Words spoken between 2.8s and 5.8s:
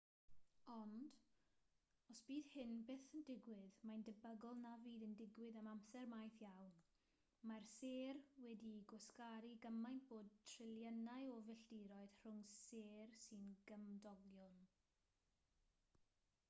byth yn digwydd mae'n debygol na fydd yn digwydd am